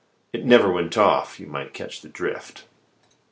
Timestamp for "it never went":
0.33-0.97